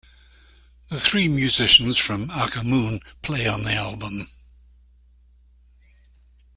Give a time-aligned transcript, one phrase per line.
[0.89, 4.25] The three musicians from Aka Moon play on the album.